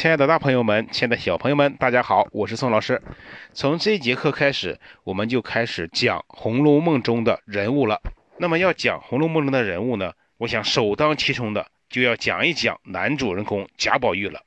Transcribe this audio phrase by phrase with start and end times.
[0.00, 3.02] 亲爱的大朋友们，亲爱的小朋友们，大家好，我是宋老师。
[3.52, 8.00] 从这节课开始，我们就开始讲《红楼梦》中的人物了。
[8.38, 14.40] 那么要讲《红楼梦》中的人物呢，我想首当其冲的就要讲一讲男主人公贾宝玉了。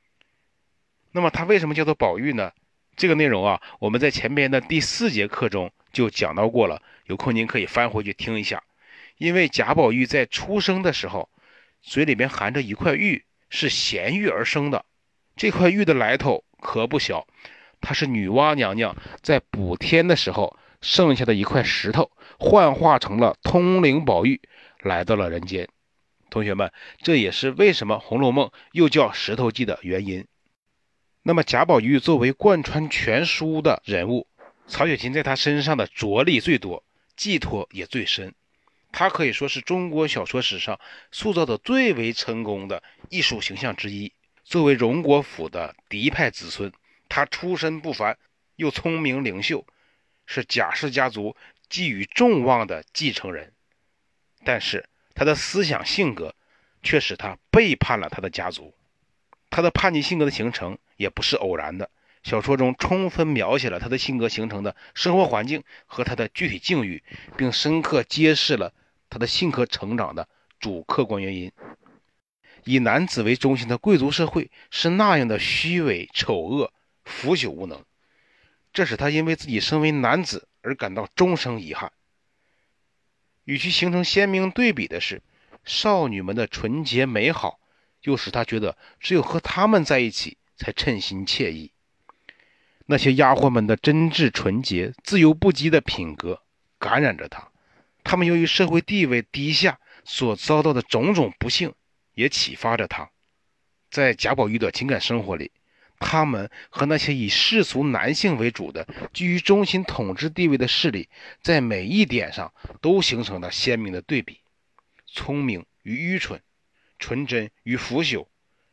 [1.12, 2.52] 那么他为什么叫做宝玉呢？
[2.96, 8.64] 这个内容啊，我们在前边的第四节课中就讲到过了，有空您可以翻回去听一下。
[9.20, 11.30] 因为贾宝玉在出生的时候，
[11.84, 14.84] 嘴里边含着一块玉，是衔玉而生的。
[15.36, 17.28] 这块玉的来头可不小，
[17.82, 24.42] 它是女娲娘娘在补天的时候剩下的一块石头，幻化成了通灵宝玉，
[24.82, 25.68] 来到了人间。
[26.30, 26.72] 同学们，
[27.02, 30.26] 这也是为什么《红楼梦》又叫石头记的原因。
[31.22, 34.28] 那么贾宝玉作为贯穿全书的人物，
[34.68, 36.84] 曹雪芹在他身上的着力最多，
[37.16, 38.34] 寄托也最深。
[38.92, 40.80] 他可以说是中国小说史上
[41.12, 44.12] 塑造的最为成功的艺术形象之一。
[44.54, 46.72] 作为荣国府的嫡派子孙，
[47.10, 48.20] 他出身不凡，
[48.56, 49.66] 又聪明灵秀，
[50.28, 51.36] 是贾氏家族
[51.70, 53.52] 寄予众望的继承人。
[54.46, 56.36] 但是他的思想性格
[56.84, 58.76] 却使他背叛了他的家族。
[59.50, 61.90] 他的叛逆性格的形成也不是偶然的。
[62.22, 67.02] 小说中充分描写了他的性格形成的生活环境和他的具体境遇，
[67.36, 68.72] 并深刻揭示了
[69.10, 71.52] 他的性格成长的主客观原因。
[72.66, 76.72] 以男子为中心的贵族社会是那样的虚伪、丑恶、
[77.04, 77.84] 腐朽无能，
[78.72, 81.92] 这使他因为自己身为男子而感到终生遗憾。
[83.44, 85.22] 与其形成鲜明对比的是，
[85.66, 87.60] 少女们的纯洁美好，
[88.04, 91.72] 又使他觉得只有和她们在一起才称心惬意。
[92.86, 96.42] 那些丫鬟们的真挚纯洁、自由不羁的品格
[96.80, 97.50] 感染着他，
[98.04, 101.74] 他们由于社会地位低下所遭到的种种不幸。
[102.14, 103.10] 也启发着他，
[103.90, 105.52] 在贾宝玉的情感生活里，
[106.00, 111.10] 他们和那些以世俗男性为主的、居于中心统治地位的势力，
[111.42, 114.42] 在每一点上都形成了鲜明的对比：
[115.08, 116.42] 聪明与愚蠢，
[117.00, 118.28] 纯真与腐朽，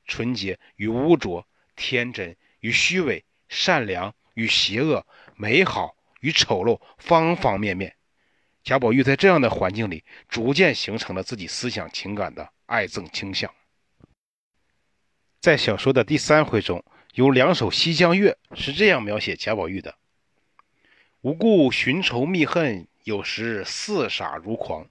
[0.07, 1.47] 纯洁与污浊，
[1.77, 5.07] 天真与虚伪，善良与邪恶，
[5.37, 7.95] 美好与丑陋，方方面面。
[8.63, 12.51] 贾宝玉在这样的环境里，逐渐形成了自己思想情感的。
[12.71, 13.53] 爱憎倾向，
[15.41, 19.97] 在小说的第三回中有两首《西江月》是这样描写贾宝玉的
[21.21, 24.87] ：“无故寻仇觅恨，有时似傻如狂。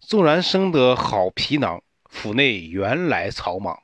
[0.00, 3.82] 纵然生得好皮囊，府内原来草莽。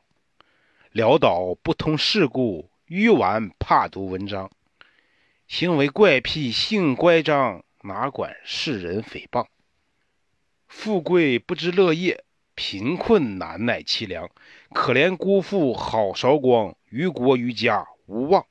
[0.95, 4.51] 潦倒不通世故，愚顽怕读文章。
[5.47, 9.47] 行为怪癖性乖张，哪管世人诽谤。
[10.69, 14.31] 富贵不知乐业。”贫困难耐凄凉，
[14.75, 18.45] 可怜辜负好韶光，于国于家无望。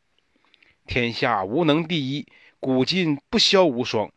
[0.88, 2.28] 天下无能第一，
[2.60, 4.12] 古今不消无双。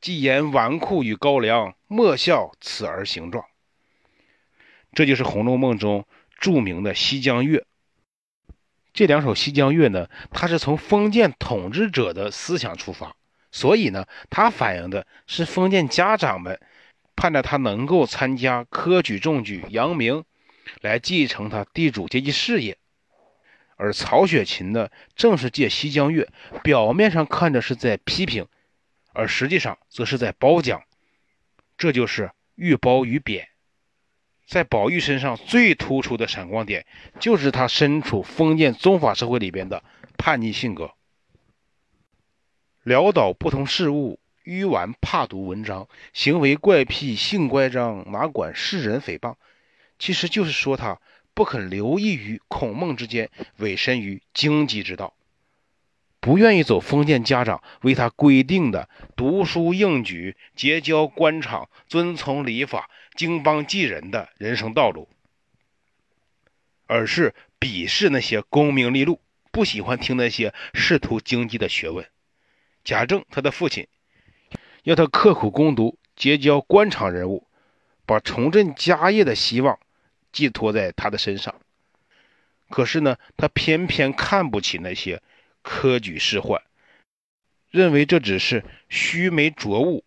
[0.00, 3.44] 既言纨绔与高粱，莫笑此儿形状。
[4.92, 6.06] 这就是《红楼梦》中
[6.38, 7.58] 著名的《西江月》。
[8.92, 13.16] 这两首《西江月》呢，它是从封建统治者的思想出发，
[13.50, 16.60] 所以呢，它反映的是封建家长们。
[17.18, 20.24] 盼着他能够参加科举中举，扬名，
[20.80, 22.78] 来继承他地主阶级事业。
[23.74, 26.30] 而曹雪芹呢，正是借《西江月》，
[26.60, 28.46] 表面上看着是在批评，
[29.12, 30.80] 而实际上则是在褒奖。
[31.76, 33.48] 这就是玉褒与贬。
[34.46, 36.86] 在宝玉身上最突出的闪光点，
[37.18, 39.82] 就是他身处封建宗法社会里边的
[40.16, 40.92] 叛逆性格，
[42.84, 44.20] 潦倒不通事务。
[44.48, 49.34] 愚顽怕读文章，行为怪癖，性乖张，哪管世人诽谤？
[49.98, 51.02] 其实就是说他
[51.34, 55.12] 不肯留意于孔孟之间，委身于经济之道，
[56.18, 65.10] 不愿意走封建家长为他规定的读书应举、结交官场、遵从礼法、经邦济人的人生道路，
[66.86, 69.20] 而是鄙视那些功名利禄，
[69.52, 72.08] 不喜欢听那些仕途经济的学问。
[72.82, 73.86] 贾政，他的父亲。
[74.88, 77.46] 要他刻苦攻读，结交官场人物，
[78.06, 79.78] 把重振家业的希望
[80.32, 81.54] 寄托在他的身上。
[82.70, 85.20] 可是呢，他偏偏看不起那些
[85.60, 86.62] 科举仕宦，
[87.70, 90.04] 认为这只是虚眉浊物、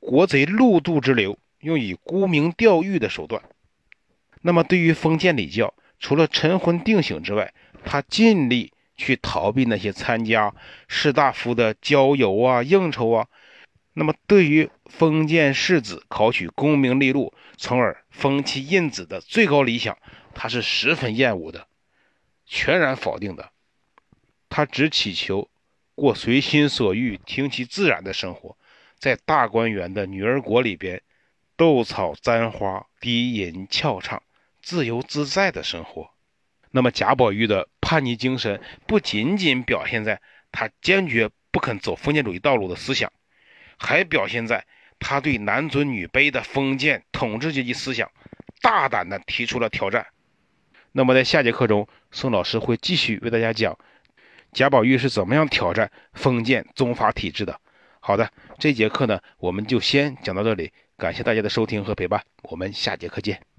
[0.00, 3.40] 国贼陆渡之流，用以沽名钓誉的手段。
[4.42, 7.54] 那么，对于封建礼教，除了晨昏定省之外，
[7.84, 10.52] 他尽力去逃避那些参加
[10.88, 13.28] 士大夫的郊游啊、应酬啊。
[13.96, 19.96] 那么，对于封建士子考取功名利禄，从而封其印子的最高理想，
[20.34, 21.68] 他是十分厌恶的，
[22.44, 23.52] 全然否定的。
[24.48, 25.48] 他只祈求
[25.94, 28.58] 过随心所欲、听其自然的生活，
[28.98, 31.00] 在大观园的女儿国里边，
[31.56, 34.20] 斗草簪花、低吟俏唱，
[34.60, 36.10] 自由自在的生活。
[36.72, 40.20] 那么贾宝玉的叛逆精神不仅仅表现在
[40.50, 43.12] 他坚决不肯走封建主义道路的思想，
[43.78, 44.64] 还表现在
[44.98, 48.10] 他对男尊女卑的封建统治阶级思想
[48.60, 50.06] 大胆的提出了挑战。
[50.92, 53.76] 那么在下节课中，宋老师会继续为大家讲
[54.52, 57.60] 贾宝玉是怎么样挑战封建宗法体制的。
[58.00, 63.53] 好的，这节课呢，我们就先讲到这里，感谢大家的收听和陪伴，我们下节课见。